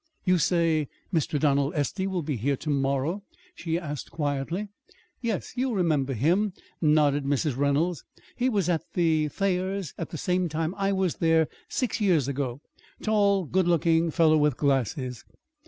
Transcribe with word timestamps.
"You 0.25 0.39
say 0.39 0.87
Mr. 1.13 1.39
Donald 1.39 1.75
Estey 1.75 2.07
will 2.07 2.23
be 2.23 2.35
here, 2.35 2.55
to 2.57 2.71
morrow?" 2.71 3.21
she 3.53 3.77
asked 3.77 4.09
quietly. 4.09 4.67
"Yes. 5.21 5.53
You 5.55 5.75
remember 5.75 6.13
him," 6.13 6.53
nodded 6.81 7.23
Mrs. 7.23 7.55
Reynolds. 7.55 8.03
"He 8.35 8.49
was 8.49 8.67
at 8.67 8.81
the 8.95 9.27
Thayers' 9.27 9.93
at 9.99 10.09
the 10.09 10.17
same 10.17 10.49
time 10.49 10.73
I 10.75 10.91
was 10.91 11.17
there 11.17 11.47
six 11.69 12.01
years 12.01 12.27
ago 12.27 12.61
tall, 13.03 13.45
good 13.45 13.67
looking 13.67 14.09
fellow 14.09 14.37
with 14.39 14.57
glasses." 14.57 15.23